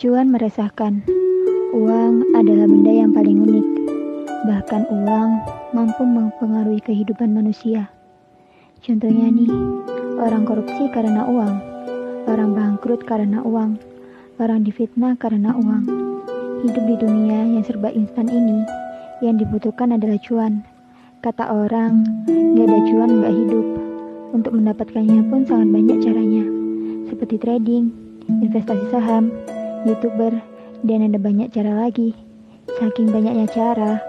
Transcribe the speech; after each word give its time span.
Cuan 0.00 0.32
meresahkan. 0.32 1.04
Uang 1.76 2.32
adalah 2.32 2.64
benda 2.64 2.88
yang 2.88 3.12
paling 3.12 3.36
unik. 3.36 3.66
Bahkan 4.48 4.88
uang 4.88 5.30
mampu 5.76 6.08
mempengaruhi 6.08 6.80
kehidupan 6.80 7.36
manusia. 7.36 7.92
Contohnya 8.80 9.28
nih, 9.28 9.52
orang 10.16 10.48
korupsi 10.48 10.88
karena 10.88 11.28
uang, 11.28 11.52
orang 12.32 12.50
bangkrut 12.56 13.04
karena 13.04 13.44
uang, 13.44 13.76
orang 14.40 14.64
difitnah 14.64 15.20
karena 15.20 15.52
uang. 15.52 15.84
Hidup 16.64 16.84
di 16.88 16.96
dunia 16.96 17.60
yang 17.60 17.60
serba 17.68 17.92
instan 17.92 18.32
ini, 18.32 18.64
yang 19.20 19.36
dibutuhkan 19.36 19.92
adalah 19.92 20.16
cuan. 20.24 20.64
Kata 21.20 21.52
orang, 21.52 22.24
gak 22.56 22.72
ada 22.72 22.78
cuan 22.88 23.20
gak 23.20 23.36
hidup. 23.36 23.66
Untuk 24.32 24.56
mendapatkannya 24.56 25.28
pun 25.28 25.44
sangat 25.44 25.68
banyak 25.68 25.98
caranya, 26.00 26.44
seperti 27.04 27.36
trading, 27.36 27.92
investasi 28.40 28.88
saham, 28.88 29.28
youtuber, 29.84 30.32
dan 30.84 31.06
ada 31.06 31.18
banyak 31.20 31.48
cara 31.52 31.86
lagi. 31.86 32.12
Saking 32.80 33.12
banyaknya 33.12 33.46
cara, 33.50 34.00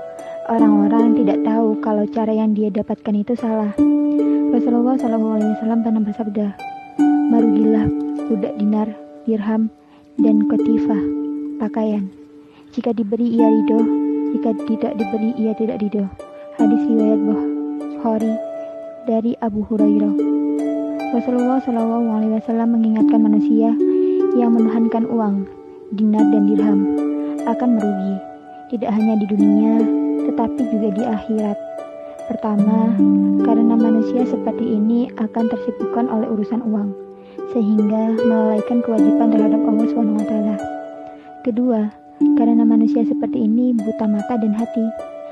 orang-orang 0.52 1.18
tidak 1.20 1.44
tahu 1.44 1.80
kalau 1.82 2.04
cara 2.12 2.32
yang 2.32 2.54
dia 2.54 2.72
dapatkan 2.72 3.16
itu 3.16 3.34
salah. 3.36 3.72
Rasulullah 4.52 5.00
SAW 5.00 5.84
pernah 5.84 6.04
bersabda, 6.04 6.48
Marugilah 7.32 7.88
budak 8.28 8.54
dinar, 8.60 8.88
dirham, 9.24 9.72
dan 10.20 10.48
kotifah, 10.52 11.00
pakaian. 11.64 12.12
Jika 12.76 12.92
diberi 12.92 13.32
ia 13.36 13.48
ridho, 13.48 13.80
jika 14.36 14.52
tidak 14.68 14.94
diberi 15.00 15.32
ia 15.40 15.52
tidak 15.56 15.80
ridho. 15.80 16.08
Hadis 16.60 16.84
riwayat 16.88 17.20
Bukhari 17.24 18.34
dari 19.08 19.32
Abu 19.40 19.64
Hurairah. 19.68 20.14
Rasulullah 21.12 21.60
SAW 21.60 22.68
mengingatkan 22.72 23.20
manusia 23.20 23.76
yang 24.36 24.56
menuhankan 24.56 25.04
uang, 25.12 25.44
dinar 25.92 26.24
dan 26.32 26.48
dirham 26.48 26.80
akan 27.44 27.70
merugi, 27.76 28.16
tidak 28.72 28.96
hanya 28.96 29.20
di 29.20 29.26
dunia, 29.28 29.76
tetapi 30.30 30.62
juga 30.72 30.88
di 30.96 31.04
akhirat. 31.04 31.58
Pertama, 32.32 32.96
karena 33.44 33.76
manusia 33.76 34.24
seperti 34.24 34.80
ini 34.80 35.12
akan 35.20 35.52
tersibukkan 35.52 36.08
oleh 36.08 36.32
urusan 36.32 36.64
uang, 36.64 36.96
sehingga 37.52 38.16
melalaikan 38.24 38.80
kewajiban 38.80 39.36
terhadap 39.36 39.62
Allah 39.68 39.88
SWT. 39.92 40.34
Kedua, 41.44 41.92
karena 42.40 42.64
manusia 42.64 43.04
seperti 43.04 43.44
ini 43.44 43.76
buta 43.76 44.08
mata 44.08 44.40
dan 44.40 44.56
hati, 44.56 44.86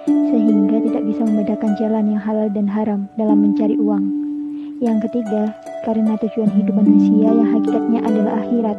sehingga 0.09 0.83
tidak 0.83 1.03
bisa 1.07 1.21
membedakan 1.23 1.71
jalan 1.79 2.05
yang 2.11 2.21
halal 2.21 2.49
dan 2.51 2.67
haram 2.67 3.07
dalam 3.15 3.39
mencari 3.47 3.79
uang. 3.79 4.03
Yang 4.83 5.07
ketiga, 5.07 5.55
karena 5.87 6.19
tujuan 6.19 6.51
hidup 6.51 6.75
manusia 6.75 7.31
yang 7.31 7.47
hakikatnya 7.47 7.99
adalah 8.03 8.33
akhirat, 8.43 8.77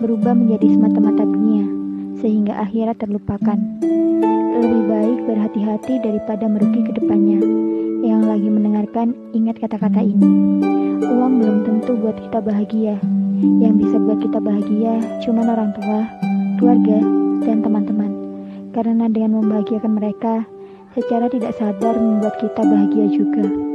berubah 0.00 0.34
menjadi 0.34 0.74
semata-mata 0.74 1.22
dunia, 1.22 1.64
sehingga 2.18 2.58
akhirat 2.64 2.98
terlupakan. 2.98 3.58
Lebih 4.54 4.82
baik 4.88 5.18
berhati-hati 5.28 5.94
daripada 6.00 6.48
merugi 6.48 6.80
ke 6.86 6.92
depannya. 6.96 7.42
Yang 8.04 8.22
lagi 8.24 8.48
mendengarkan, 8.48 9.08
ingat 9.36 9.60
kata-kata 9.60 10.00
ini. 10.00 10.60
Uang 11.04 11.42
belum 11.42 11.58
tentu 11.68 11.98
buat 11.98 12.16
kita 12.16 12.38
bahagia. 12.40 12.96
Yang 13.60 13.74
bisa 13.84 13.96
buat 14.00 14.18
kita 14.22 14.38
bahagia 14.40 14.94
cuma 15.26 15.44
orang 15.44 15.74
tua, 15.76 16.00
keluarga, 16.56 16.98
dan 17.44 17.60
teman-teman. 17.60 18.12
Karena 18.72 19.10
dengan 19.10 19.42
membahagiakan 19.42 19.92
mereka, 20.00 20.46
secara 20.94 21.26
tidak 21.28 21.52
sadar 21.58 21.98
membuat 21.98 22.38
kita 22.38 22.62
bahagia 22.62 23.06
juga. 23.10 23.73